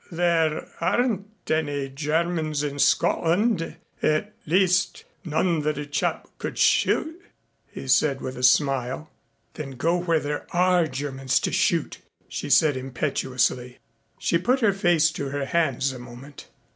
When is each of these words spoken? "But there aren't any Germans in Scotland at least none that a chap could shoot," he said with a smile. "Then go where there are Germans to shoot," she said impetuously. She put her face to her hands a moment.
"But 0.09 0.15
there 0.17 0.67
aren't 0.81 1.51
any 1.51 1.87
Germans 1.87 2.63
in 2.63 2.79
Scotland 2.79 3.75
at 4.01 4.33
least 4.47 5.03
none 5.23 5.61
that 5.61 5.77
a 5.77 5.85
chap 5.85 6.27
could 6.39 6.57
shoot," 6.57 7.21
he 7.67 7.87
said 7.87 8.19
with 8.19 8.35
a 8.35 8.41
smile. 8.41 9.11
"Then 9.53 9.73
go 9.73 9.97
where 9.97 10.19
there 10.19 10.47
are 10.55 10.87
Germans 10.87 11.39
to 11.41 11.51
shoot," 11.51 11.99
she 12.27 12.49
said 12.49 12.77
impetuously. 12.77 13.77
She 14.17 14.39
put 14.39 14.61
her 14.61 14.73
face 14.73 15.11
to 15.11 15.29
her 15.29 15.45
hands 15.45 15.91
a 15.93 15.99
moment. 15.99 16.47